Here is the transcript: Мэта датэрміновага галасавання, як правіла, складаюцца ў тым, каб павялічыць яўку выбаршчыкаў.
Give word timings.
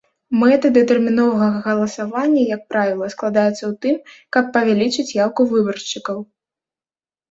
Мэта 0.43 0.69
датэрміновага 0.77 1.59
галасавання, 1.67 2.41
як 2.55 2.65
правіла, 2.73 3.13
складаюцца 3.17 3.55
ў 3.55 3.73
тым, 3.87 3.95
каб 4.35 4.53
павялічыць 4.59 5.11
яўку 5.23 5.41
выбаршчыкаў. 5.57 6.17